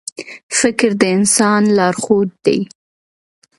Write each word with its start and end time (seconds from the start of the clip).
•فکر 0.59 0.89
د 1.01 1.03
انسان 1.17 1.61
لارښود 1.77 2.29
دی. 2.45 2.59